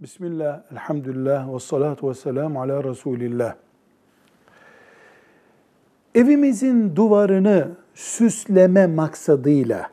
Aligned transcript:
Bismillah, 0.00 0.62
elhamdülillah, 0.72 1.54
ve 1.54 1.58
salatu 1.58 2.08
ve 2.10 2.14
selamu 2.14 2.60
ala 2.60 2.84
Resulillah. 2.84 3.54
Evimizin 6.14 6.96
duvarını 6.96 7.68
süsleme 7.94 8.86
maksadıyla 8.86 9.90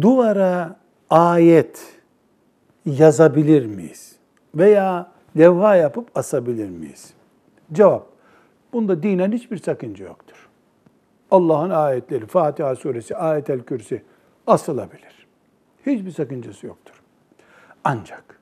duvara 0.00 0.76
ayet 1.10 2.00
yazabilir 2.86 3.66
miyiz? 3.66 4.16
Veya 4.54 5.12
levha 5.38 5.76
yapıp 5.76 6.08
asabilir 6.14 6.68
miyiz? 6.68 7.14
Cevap, 7.72 8.06
bunda 8.72 9.02
dinen 9.02 9.32
hiçbir 9.32 9.56
sakınca 9.56 10.04
yoktur. 10.04 10.48
Allah'ın 11.30 11.70
ayetleri, 11.70 12.26
Fatiha 12.26 12.76
suresi, 12.76 13.16
ayetel 13.16 13.60
kürsi 13.60 14.02
asılabilir. 14.46 15.26
Hiçbir 15.86 16.10
sakıncası 16.10 16.66
yoktur. 16.66 16.99
Ancak 17.84 18.40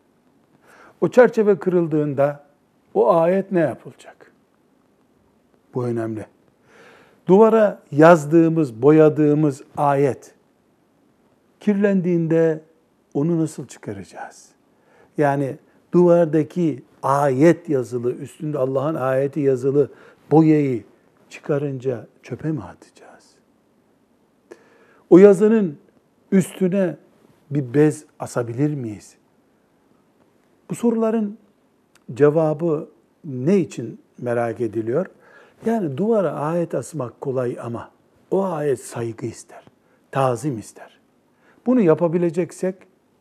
o 1.00 1.08
çerçeve 1.08 1.58
kırıldığında 1.58 2.44
o 2.94 3.14
ayet 3.14 3.52
ne 3.52 3.60
yapılacak? 3.60 4.32
Bu 5.74 5.84
önemli. 5.86 6.26
Duvara 7.26 7.82
yazdığımız, 7.90 8.82
boyadığımız 8.82 9.62
ayet 9.76 10.34
kirlendiğinde 11.60 12.60
onu 13.14 13.40
nasıl 13.40 13.66
çıkaracağız? 13.66 14.48
Yani 15.18 15.56
duvardaki 15.92 16.82
ayet 17.02 17.68
yazılı, 17.68 18.12
üstünde 18.12 18.58
Allah'ın 18.58 18.94
ayeti 18.94 19.40
yazılı 19.40 19.90
boyayı 20.30 20.84
çıkarınca 21.30 22.06
çöpe 22.22 22.52
mi 22.52 22.62
atacağız? 22.62 23.24
O 25.10 25.18
yazının 25.18 25.78
üstüne 26.32 26.96
bir 27.50 27.74
bez 27.74 28.04
asabilir 28.18 28.74
miyiz? 28.74 29.16
Bu 30.70 30.74
soruların 30.74 31.38
cevabı 32.14 32.90
ne 33.24 33.58
için 33.58 34.00
merak 34.18 34.60
ediliyor? 34.60 35.06
Yani 35.66 35.96
duvara 35.96 36.32
ayet 36.32 36.74
asmak 36.74 37.20
kolay 37.20 37.56
ama 37.60 37.90
o 38.30 38.44
ayet 38.44 38.80
saygı 38.80 39.26
ister, 39.26 39.64
tazim 40.10 40.58
ister. 40.58 40.98
Bunu 41.66 41.80
yapabileceksek 41.80 42.74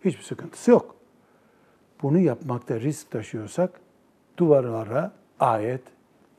hiçbir 0.05 0.23
sıkıntısı 0.23 0.71
yok. 0.71 0.95
Bunu 2.01 2.19
yapmakta 2.19 2.79
risk 2.79 3.11
taşıyorsak 3.11 3.79
duvarlara 4.37 5.11
ayet 5.39 5.81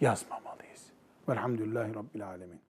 yazmamalıyız. 0.01 0.83
Velhamdülillahi 1.29 1.95
Rabbil 1.95 2.27
Alemin. 2.27 2.68